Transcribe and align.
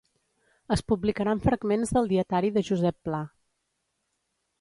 Es 0.75 0.81
publicaran 0.91 1.43
fragments 1.43 1.93
del 1.97 2.09
dietari 2.13 2.49
de 2.57 2.63
Josep 2.71 2.99
Pla 3.09 3.21